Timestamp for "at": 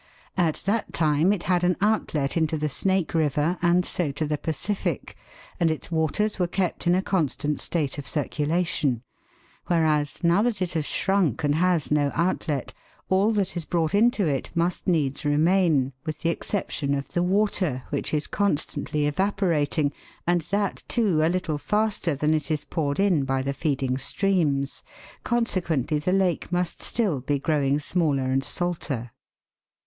0.35-0.63